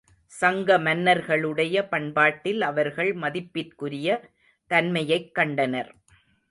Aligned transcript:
சங்க 0.31 0.77
மன்னர்களுடைய 0.77 1.83
பண்பாட்டில் 1.89 2.61
அவர்கள் 2.61 3.13
மதிப்பிற்குரிய 3.13 4.09
தன்மையைக் 4.71 5.33
கண்டனர். 5.35 5.91